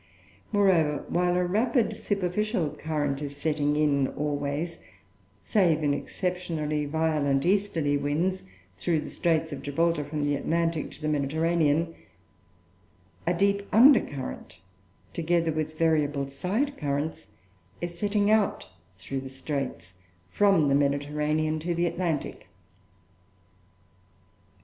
Moreover, 0.51 1.05
while 1.09 1.35
a 1.37 1.45
rapid 1.45 1.95
superficial 1.95 2.71
current 2.71 3.21
is 3.21 3.37
setting 3.37 3.75
in 3.75 4.07
(always, 4.07 4.79
save 5.43 5.83
in 5.83 5.93
exceptionally 5.93 6.85
violent 6.87 7.45
easterly 7.45 7.97
winds) 7.97 8.43
through 8.79 9.01
the 9.01 9.11
Straits 9.11 9.51
of 9.53 9.61
Gibraltar, 9.61 10.03
from 10.03 10.23
the 10.25 10.35
Atlantic 10.35 10.89
to 10.93 11.01
the 11.03 11.07
Mediterranean, 11.07 11.93
a 13.27 13.33
deep 13.35 13.67
undercurrent 13.71 14.59
(together 15.13 15.51
with 15.51 15.77
variable 15.77 16.27
side 16.27 16.77
currents) 16.79 17.27
is 17.79 17.99
setting 17.99 18.31
out 18.31 18.69
through 18.97 19.21
the 19.21 19.29
Straits, 19.29 19.93
from 20.31 20.67
the 20.67 20.73
Mediterranean 20.73 21.59
to 21.59 21.75
the 21.75 21.85
Atlantic. 21.85 22.47